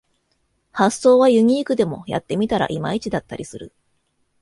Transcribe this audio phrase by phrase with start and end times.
[0.71, 3.71] 発想はユニークでもやってみたらいまいちだったりする